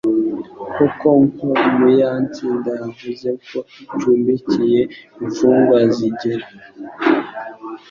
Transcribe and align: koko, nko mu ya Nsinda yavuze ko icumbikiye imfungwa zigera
koko, 0.73 1.09
nko 1.33 1.49
mu 1.77 1.87
ya 1.99 2.11
Nsinda 2.25 2.71
yavuze 2.81 3.29
ko 3.47 3.57
icumbikiye 3.83 4.81
imfungwa 5.23 5.77
zigera 5.95 6.47